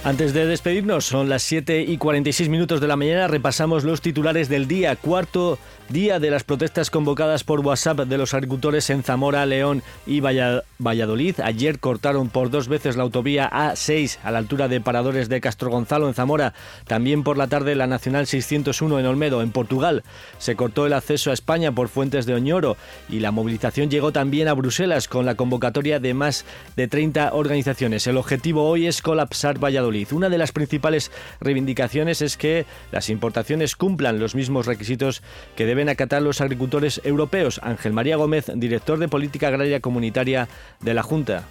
[0.05, 4.49] Antes de despedirnos, son las 7 y 46 minutos de la mañana, repasamos los titulares
[4.49, 5.57] del día, cuarto
[5.89, 11.39] día de las protestas convocadas por WhatsApp de los agricultores en Zamora, León y Valladolid.
[11.41, 15.69] Ayer cortaron por dos veces la autovía A6 a la altura de Paradores de Castro
[15.69, 16.53] Gonzalo en Zamora.
[16.87, 20.03] También por la tarde la Nacional 601 en Olmedo, en Portugal.
[20.37, 22.77] Se cortó el acceso a España por Fuentes de Oñoro
[23.09, 28.07] y la movilización llegó también a Bruselas con la convocatoria de más de 30 organizaciones.
[28.07, 30.07] El objetivo hoy es colapsar Valladolid.
[30.11, 35.21] Una de las principales reivindicaciones es que las importaciones cumplan los mismos requisitos
[35.55, 37.59] que deben acatar los agricultores europeos.
[37.63, 40.47] Ángel María Gómez, director de Política Agraria Comunitaria
[40.79, 41.43] de la Junta.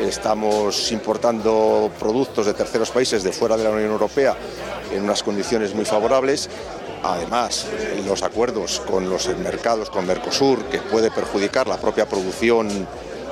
[0.00, 4.34] Estamos importando productos de terceros países de fuera de la Unión Europea
[4.92, 6.48] en unas condiciones muy favorables.
[7.02, 7.66] Además,
[8.06, 12.68] los acuerdos con los mercados, con Mercosur, que puede perjudicar la propia producción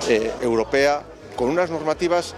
[0.09, 1.03] eh, europea,
[1.37, 2.35] con unas normativas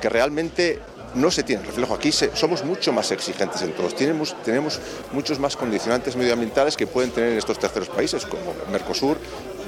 [0.00, 0.80] que realmente
[1.16, 1.94] no se tiene reflejo.
[1.94, 3.96] Aquí somos mucho más exigentes en todos.
[3.96, 4.78] Tenemos, tenemos
[5.12, 9.18] muchos más condicionantes medioambientales que pueden tener en estos terceros países, como Mercosur,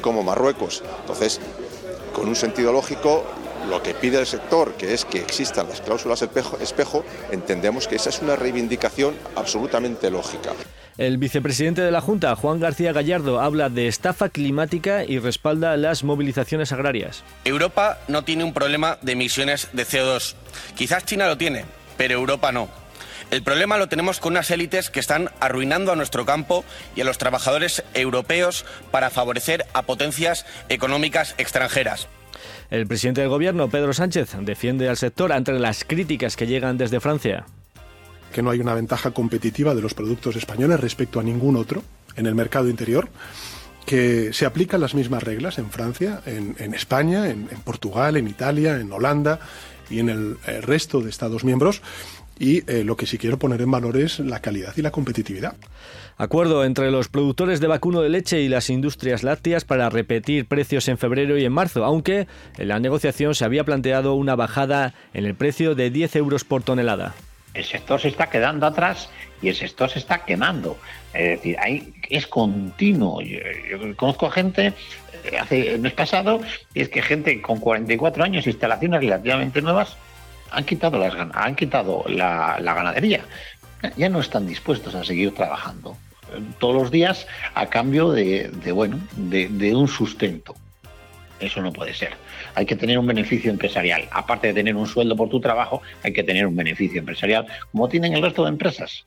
[0.00, 0.82] como Marruecos.
[1.00, 1.40] Entonces,
[2.12, 3.24] con un sentido lógico,
[3.68, 8.10] lo que pide el sector, que es que existan las cláusulas espejo, entendemos que esa
[8.10, 10.52] es una reivindicación absolutamente lógica.
[10.98, 16.02] El vicepresidente de la Junta, Juan García Gallardo, habla de estafa climática y respalda las
[16.02, 17.22] movilizaciones agrarias.
[17.44, 20.34] Europa no tiene un problema de emisiones de CO2.
[20.76, 22.68] Quizás China lo tiene, pero Europa no.
[23.30, 26.64] El problema lo tenemos con unas élites que están arruinando a nuestro campo
[26.96, 32.08] y a los trabajadores europeos para favorecer a potencias económicas extranjeras.
[32.70, 36.98] El presidente del Gobierno, Pedro Sánchez, defiende al sector ante las críticas que llegan desde
[36.98, 37.46] Francia
[38.32, 41.82] que no hay una ventaja competitiva de los productos españoles respecto a ningún otro
[42.16, 43.08] en el mercado interior,
[43.86, 48.92] que se aplican las mismas reglas en Francia, en, España, en, Portugal, en Italia, en
[48.92, 49.40] Holanda
[49.88, 51.80] y en el, resto de Estados miembros.
[52.38, 55.56] Y eh, lo que sí quiero poner en valor es la calidad y la competitividad.
[56.18, 60.86] Acuerdo entre los productores de vacuno de leche y las industrias lácteas para repetir precios
[60.88, 62.26] en febrero y en marzo, aunque
[62.58, 66.62] en la negociación se había planteado una bajada en el precio de 10 euros por
[66.62, 67.14] tonelada
[67.58, 69.08] el sector se está quedando atrás
[69.42, 70.78] y el sector se está quemando.
[71.12, 73.20] Es decir, ahí es continuo.
[73.20, 74.72] Yo, conozco gente,
[75.24, 76.40] eh, hace el mes pasado,
[76.72, 79.96] y es que gente con 44 años, instalaciones relativamente nuevas,
[80.50, 83.22] han quitado, las, han quitado la, ganadería.
[83.96, 85.96] Ya no están dispuestos a seguir trabajando
[86.32, 90.54] eh, todos los días a cambio de, bueno, de un sustento.
[91.40, 92.16] Eso no puede ser.
[92.58, 94.08] Hay que tener un beneficio empresarial.
[94.10, 97.88] Aparte de tener un sueldo por tu trabajo, hay que tener un beneficio empresarial, como
[97.88, 99.04] tienen el resto de empresas.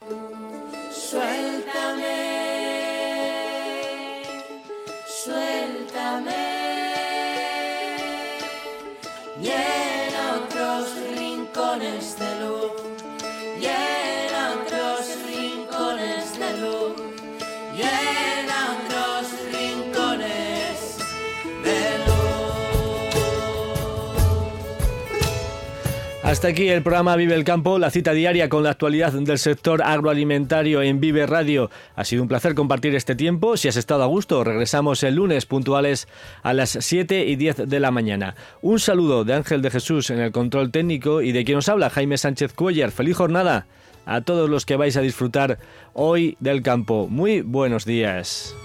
[26.31, 29.83] Hasta aquí el programa Vive el Campo, la cita diaria con la actualidad del sector
[29.83, 31.69] agroalimentario en Vive Radio.
[31.97, 33.57] Ha sido un placer compartir este tiempo.
[33.57, 36.07] Si has estado a gusto, regresamos el lunes puntuales
[36.41, 38.35] a las 7 y 10 de la mañana.
[38.61, 41.89] Un saludo de Ángel de Jesús en el control técnico y de quien nos habla,
[41.89, 42.91] Jaime Sánchez Cuellar.
[42.91, 43.65] Feliz jornada
[44.05, 45.59] a todos los que vais a disfrutar
[45.93, 47.09] hoy del campo.
[47.09, 48.55] Muy buenos días.